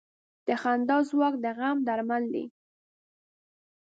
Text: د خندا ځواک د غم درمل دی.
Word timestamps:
د 0.47 0.49
خندا 0.61 0.97
ځواک 1.09 1.33
د 1.43 1.45
غم 1.57 1.77
درمل 1.87 2.23
دی. 2.33 2.45